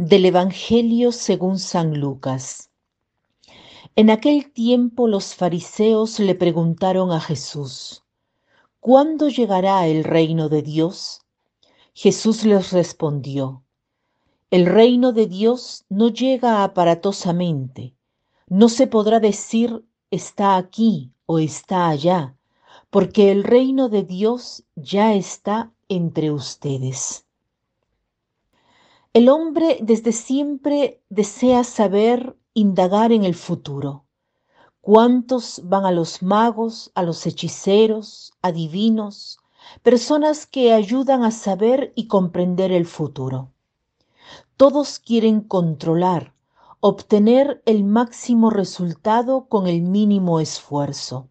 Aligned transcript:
Del 0.00 0.26
Evangelio 0.26 1.10
según 1.10 1.58
San 1.58 1.98
Lucas. 1.98 2.70
En 3.96 4.10
aquel 4.10 4.52
tiempo 4.52 5.08
los 5.08 5.34
fariseos 5.34 6.20
le 6.20 6.36
preguntaron 6.36 7.10
a 7.10 7.18
Jesús, 7.18 8.04
¿cuándo 8.78 9.28
llegará 9.28 9.88
el 9.88 10.04
reino 10.04 10.48
de 10.48 10.62
Dios? 10.62 11.22
Jesús 11.94 12.44
les 12.44 12.70
respondió, 12.70 13.64
el 14.52 14.66
reino 14.66 15.12
de 15.12 15.26
Dios 15.26 15.84
no 15.88 16.10
llega 16.10 16.62
aparatosamente, 16.62 17.96
no 18.46 18.68
se 18.68 18.86
podrá 18.86 19.18
decir 19.18 19.84
está 20.12 20.56
aquí 20.58 21.10
o 21.26 21.40
está 21.40 21.88
allá, 21.88 22.36
porque 22.88 23.32
el 23.32 23.42
reino 23.42 23.88
de 23.88 24.04
Dios 24.04 24.62
ya 24.76 25.14
está 25.14 25.72
entre 25.88 26.30
ustedes. 26.30 27.24
El 29.14 29.30
hombre 29.30 29.78
desde 29.80 30.12
siempre 30.12 31.02
desea 31.08 31.64
saber, 31.64 32.36
indagar 32.52 33.10
en 33.10 33.24
el 33.24 33.34
futuro. 33.34 34.04
¿Cuántos 34.82 35.62
van 35.64 35.86
a 35.86 35.92
los 35.92 36.22
magos, 36.22 36.90
a 36.94 37.02
los 37.02 37.26
hechiceros, 37.26 38.34
adivinos, 38.42 39.38
personas 39.82 40.46
que 40.46 40.74
ayudan 40.74 41.24
a 41.24 41.30
saber 41.30 41.92
y 41.96 42.06
comprender 42.06 42.70
el 42.70 42.84
futuro? 42.84 43.50
Todos 44.58 44.98
quieren 44.98 45.40
controlar, 45.40 46.34
obtener 46.80 47.62
el 47.64 47.84
máximo 47.84 48.50
resultado 48.50 49.48
con 49.48 49.66
el 49.66 49.82
mínimo 49.82 50.38
esfuerzo. 50.38 51.28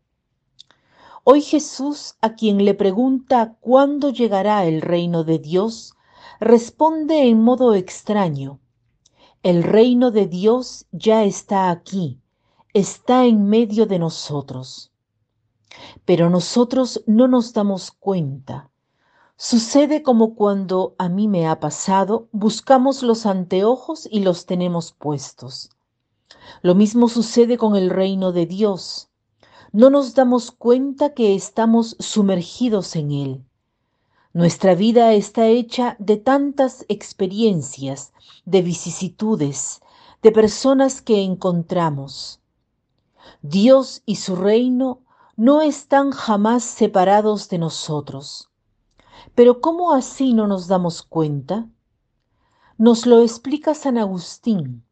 Hoy 1.23 1.41
Jesús, 1.41 2.15
a 2.21 2.35
quien 2.35 2.65
le 2.65 2.73
pregunta 2.73 3.57
cuándo 3.59 4.09
llegará 4.09 4.65
el 4.65 4.81
reino 4.81 5.23
de 5.23 5.39
Dios, 5.39 5.96
responde 6.39 7.27
en 7.27 7.41
modo 7.41 7.73
extraño. 7.73 8.59
El 9.43 9.63
reino 9.63 10.11
de 10.11 10.27
Dios 10.27 10.85
ya 10.91 11.23
está 11.23 11.69
aquí, 11.69 12.19
está 12.73 13.25
en 13.25 13.47
medio 13.47 13.85
de 13.85 13.99
nosotros. 13.99 14.91
Pero 16.05 16.29
nosotros 16.29 17.03
no 17.05 17.27
nos 17.27 17.53
damos 17.53 17.91
cuenta. 17.91 18.69
Sucede 19.35 20.01
como 20.01 20.33
cuando 20.33 20.95
a 20.97 21.09
mí 21.09 21.27
me 21.27 21.47
ha 21.47 21.59
pasado, 21.59 22.27
buscamos 22.31 23.03
los 23.03 23.27
anteojos 23.27 24.07
y 24.09 24.21
los 24.21 24.47
tenemos 24.47 24.91
puestos. 24.91 25.69
Lo 26.61 26.73
mismo 26.73 27.07
sucede 27.07 27.57
con 27.57 27.75
el 27.75 27.89
reino 27.89 28.31
de 28.31 28.47
Dios. 28.47 29.09
No 29.71 29.89
nos 29.89 30.15
damos 30.15 30.51
cuenta 30.51 31.13
que 31.13 31.35
estamos 31.35 31.95
sumergidos 31.99 32.95
en 32.95 33.11
él. 33.11 33.46
Nuestra 34.33 34.75
vida 34.75 35.13
está 35.13 35.47
hecha 35.47 35.95
de 35.99 36.17
tantas 36.17 36.85
experiencias, 36.89 38.13
de 38.45 38.61
vicisitudes, 38.61 39.81
de 40.21 40.31
personas 40.31 41.01
que 41.01 41.23
encontramos. 41.23 42.39
Dios 43.41 44.03
y 44.05 44.17
su 44.17 44.35
reino 44.35 45.01
no 45.35 45.61
están 45.61 46.11
jamás 46.11 46.63
separados 46.63 47.49
de 47.49 47.57
nosotros. 47.57 48.49
Pero 49.35 49.61
¿cómo 49.61 49.93
así 49.93 50.33
no 50.33 50.47
nos 50.47 50.67
damos 50.67 51.03
cuenta? 51.03 51.67
Nos 52.77 53.05
lo 53.05 53.21
explica 53.21 53.73
San 53.73 53.97
Agustín. 53.97 54.83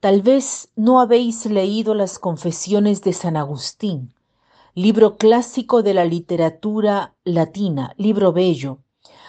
Tal 0.00 0.22
vez 0.22 0.70
no 0.76 1.00
habéis 1.00 1.46
leído 1.46 1.94
las 1.94 2.18
confesiones 2.18 3.02
de 3.02 3.12
San 3.12 3.36
Agustín, 3.36 4.12
libro 4.74 5.18
clásico 5.18 5.82
de 5.82 5.92
la 5.92 6.06
literatura 6.06 7.14
latina, 7.24 7.92
libro 7.98 8.32
bello, 8.32 8.78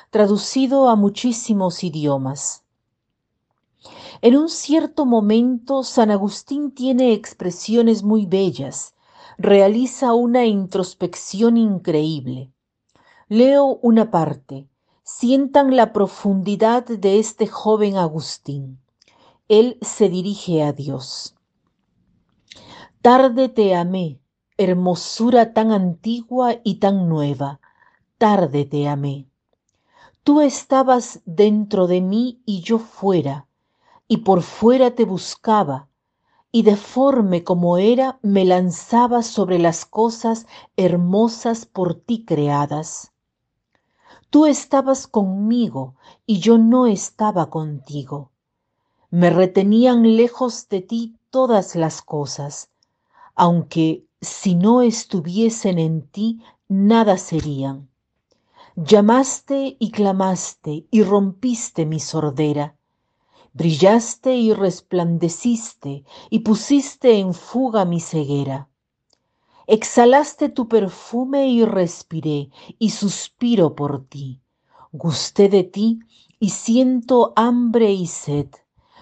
traducido 0.09 0.87
a 0.87 0.95
muchísimos 0.95 1.83
idiomas. 1.83 2.63
En 4.21 4.37
un 4.37 4.47
cierto 4.47 5.05
momento, 5.05 5.83
San 5.83 6.11
Agustín 6.11 6.71
tiene 6.71 7.11
expresiones 7.11 8.03
muy 8.03 8.25
bellas, 8.25 8.95
realiza 9.37 10.13
una 10.13 10.45
introspección 10.45 11.57
increíble. 11.57 12.53
Leo 13.27 13.79
una 13.81 14.11
parte. 14.11 14.69
Sientan 15.03 15.75
la 15.75 15.91
profundidad 15.91 16.85
de 16.85 17.19
este 17.19 17.47
joven 17.47 17.97
Agustín. 17.97 18.79
Él 19.49 19.77
se 19.81 20.07
dirige 20.07 20.63
a 20.63 20.71
Dios. 20.71 21.35
Tarde 23.01 23.49
te 23.49 23.75
amé, 23.75 24.21
hermosura 24.57 25.53
tan 25.53 25.71
antigua 25.71 26.55
y 26.63 26.75
tan 26.75 27.09
nueva, 27.09 27.59
tarde 28.17 28.65
te 28.65 28.87
amé. 28.87 29.27
Tú 30.23 30.41
estabas 30.41 31.21
dentro 31.25 31.87
de 31.87 32.01
mí 32.01 32.41
y 32.45 32.61
yo 32.61 32.79
fuera, 32.79 33.47
y 34.07 34.17
por 34.17 34.41
fuera 34.41 34.91
te 34.91 35.05
buscaba, 35.05 35.89
y 36.51 36.61
deforme 36.61 37.43
como 37.43 37.77
era 37.77 38.19
me 38.21 38.45
lanzaba 38.45 39.23
sobre 39.23 39.57
las 39.57 39.85
cosas 39.85 40.45
hermosas 40.77 41.65
por 41.65 41.95
ti 41.95 42.23
creadas. 42.25 43.11
Tú 44.29 44.45
estabas 44.45 45.07
conmigo 45.07 45.95
y 46.25 46.39
yo 46.39 46.57
no 46.57 46.87
estaba 46.87 47.49
contigo. 47.49 48.31
Me 49.09 49.29
retenían 49.29 50.15
lejos 50.15 50.69
de 50.69 50.81
ti 50.81 51.17
todas 51.29 51.75
las 51.75 52.01
cosas, 52.01 52.69
aunque 53.35 54.05
si 54.23 54.55
no 54.55 54.81
estuviesen 54.81 55.79
en 55.79 56.07
ti, 56.07 56.41
nada 56.67 57.17
serían. 57.17 57.89
Llamaste 58.75 59.77
y 59.79 59.91
clamaste 59.91 60.87
y 60.89 61.03
rompiste 61.03 61.85
mi 61.85 61.99
sordera. 61.99 62.75
Brillaste 63.53 64.35
y 64.35 64.51
resplandeciste 64.53 66.03
y 66.29 66.39
pusiste 66.39 67.19
en 67.19 67.35
fuga 67.35 67.85
mi 67.85 67.99
ceguera. 67.99 68.69
Exhalaste 69.67 70.49
tu 70.49 70.67
perfume 70.67 71.47
y 71.47 71.63
respiré 71.63 72.49
y 72.79 72.89
suspiro 72.89 73.75
por 73.75 74.05
ti. 74.07 74.41
Gusté 74.91 75.49
de 75.49 75.63
ti 75.63 75.99
y 76.39 76.49
siento 76.49 77.33
hambre 77.35 77.91
y 77.91 78.07
sed. 78.07 78.47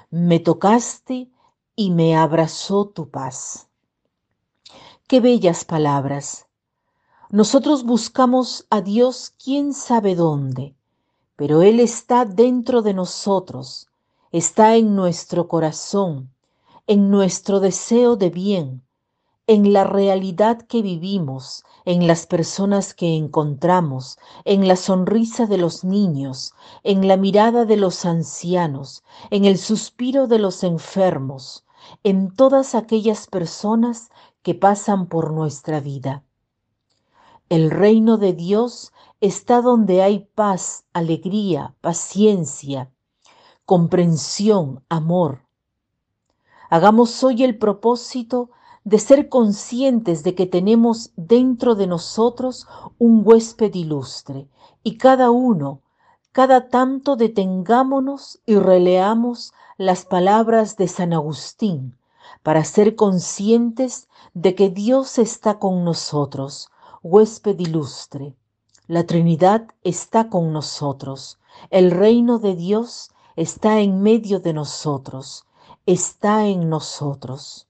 Me 0.10 0.40
tocaste 0.40 1.31
y 1.76 1.92
me 1.92 2.16
abrazó 2.16 2.90
tu 2.90 3.10
paz. 3.10 3.71
Qué 5.12 5.20
bellas 5.20 5.66
palabras. 5.66 6.48
Nosotros 7.30 7.84
buscamos 7.84 8.66
a 8.70 8.80
Dios 8.80 9.34
quién 9.44 9.74
sabe 9.74 10.16
dónde, 10.16 10.74
pero 11.36 11.64
Él 11.64 11.82
está 11.82 12.24
dentro 12.24 12.82
de 12.82 12.94
nosotros, 12.94 13.90
está 14.32 14.78
en 14.78 14.96
nuestro 14.96 15.50
corazón, 15.50 16.34
en 16.88 17.12
nuestro 17.12 17.60
deseo 17.60 18.16
de 18.16 18.30
bien, 18.30 18.84
en 19.48 19.74
la 19.74 19.84
realidad 19.84 20.62
que 20.62 20.82
vivimos, 20.82 21.66
en 21.84 22.08
las 22.08 22.26
personas 22.26 22.94
que 22.94 23.18
encontramos, 23.18 24.18
en 24.46 24.66
la 24.66 24.78
sonrisa 24.78 25.46
de 25.46 25.58
los 25.58 25.84
niños, 25.84 26.54
en 26.84 27.10
la 27.10 27.18
mirada 27.18 27.66
de 27.66 27.76
los 27.76 28.06
ancianos, 28.06 29.04
en 29.30 29.44
el 29.44 29.58
suspiro 29.58 30.28
de 30.28 30.40
los 30.40 30.64
enfermos, 30.64 31.66
en 32.04 32.34
todas 32.34 32.76
aquellas 32.76 33.28
personas 33.28 34.10
que 34.44 34.56
pasan 34.56 35.07
por 35.07 35.31
nuestra 35.31 35.79
vida. 35.79 36.24
El 37.50 37.69
reino 37.69 38.18
de 38.18 38.34
Dios 38.34 38.91
está 39.19 39.62
donde 39.62 40.02
hay 40.02 40.28
paz, 40.35 40.85
alegría, 40.94 41.75
paciencia, 41.81 42.91
comprensión, 43.66 44.83
amor. 44.89 45.45
Hagamos 46.69 47.24
hoy 47.24 47.44
el 47.44 47.57
propósito 47.57 48.50
de 48.83 48.98
ser 48.98 49.30
conscientes 49.30 50.24
de 50.24 50.33
que 50.33 50.48
tenemos 50.48 51.12
dentro 51.16 51.75
de 51.75 51.86
nosotros 51.88 52.68
un 52.98 53.21
huésped 53.24 53.74
ilustre 53.75 54.48
y 54.81 54.98
cada 54.98 55.30
uno, 55.30 55.81
cada 56.31 56.69
tanto 56.69 57.16
detengámonos 57.16 58.42
y 58.45 58.56
releamos 58.56 59.54
las 59.77 60.06
palabras 60.06 60.77
de 60.77 60.88
San 60.88 61.13
Agustín 61.13 61.98
para 62.44 62.63
ser 62.63 62.95
conscientes 62.95 64.07
de 64.33 64.56
que 64.56 64.69
Dios 64.69 65.19
está 65.19 65.60
con 65.60 65.83
nosotros, 65.83 66.69
huésped 67.04 67.60
ilustre. 67.60 68.36
La 68.88 69.06
Trinidad 69.06 69.68
está 69.83 70.30
con 70.30 70.51
nosotros. 70.51 71.39
El 71.69 71.92
reino 71.92 72.39
de 72.39 72.56
Dios 72.56 73.12
está 73.36 73.80
en 73.80 74.01
medio 74.01 74.39
de 74.39 74.54
nosotros, 74.54 75.45
está 75.86 76.48
en 76.48 76.69
nosotros. 76.69 77.68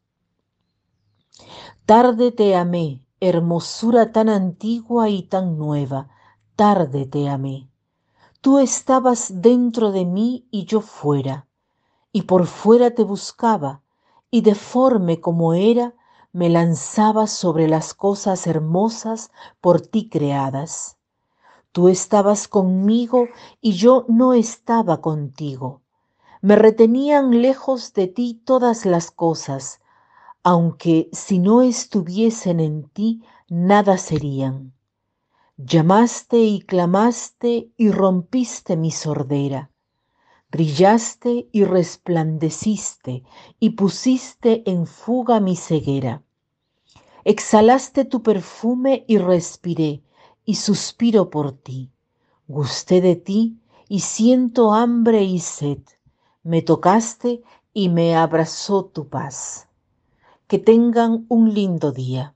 Tarde 1.86 2.32
te 2.32 2.56
amé, 2.56 3.06
hermosura 3.20 4.12
tan 4.12 4.30
antigua 4.30 5.10
y 5.10 5.24
tan 5.24 5.58
nueva, 5.58 6.10
tarde 6.56 7.06
te 7.06 7.30
amé. 7.30 7.70
Tú 8.42 8.60
estabas 8.60 9.42
dentro 9.42 9.92
de 9.92 10.06
mí 10.06 10.48
y 10.52 10.66
yo 10.66 10.82
fuera, 10.82 11.48
y 12.12 12.24
por 12.24 12.48
fuera 12.48 12.92
te 12.92 13.04
buscaba, 13.04 13.84
y 14.32 14.42
deforme 14.42 15.20
como 15.20 15.54
era, 15.54 15.94
me 16.32 16.50
lanzaba 16.50 17.28
sobre 17.28 17.68
las 17.68 17.94
cosas 17.94 18.48
hermosas 18.48 19.32
por 19.60 19.82
ti 19.82 20.08
creadas. 20.10 20.98
Tú 21.74 21.90
estabas 21.90 22.48
conmigo 22.48 23.28
y 23.62 23.74
yo 23.74 24.06
no 24.08 24.34
estaba 24.34 25.02
contigo. 25.02 25.82
Me 26.42 26.56
retenían 26.56 27.42
lejos 27.42 27.94
de 27.94 28.08
ti 28.08 28.42
todas 28.46 28.86
las 28.86 29.12
cosas, 29.12 29.82
aunque 30.44 31.10
si 31.12 31.38
no 31.38 31.62
estuviesen 31.62 32.60
en 32.60 32.90
ti, 32.90 33.24
nada 33.50 33.98
serían. 33.98 34.74
Llamaste 35.58 36.40
y 36.40 36.62
clamaste 36.62 37.72
y 37.78 37.92
rompiste 37.92 38.78
mi 38.78 38.92
sordera. 38.92 39.71
Brillaste 40.52 41.48
y 41.54 41.64
resplandeciste 41.64 43.24
y 43.58 43.70
pusiste 43.70 44.70
en 44.70 44.86
fuga 44.86 45.40
mi 45.40 45.56
ceguera. 45.56 46.24
Exhalaste 47.24 48.04
tu 48.04 48.22
perfume 48.22 49.06
y 49.08 49.18
respiré 49.18 50.04
y 50.44 50.56
suspiro 50.56 51.30
por 51.30 51.54
ti. 51.54 51.90
Gusté 52.50 53.00
de 53.00 53.16
ti 53.16 53.62
y 53.88 54.02
siento 54.02 54.74
hambre 54.74 55.24
y 55.24 55.40
sed. 55.40 55.84
Me 56.44 56.62
tocaste 56.62 57.44
y 57.74 57.88
me 57.88 58.18
abrazó 58.18 58.84
tu 58.84 59.08
paz. 59.08 59.70
Que 60.48 60.60
tengan 60.60 61.26
un 61.30 61.54
lindo 61.54 61.94
día. 61.94 62.36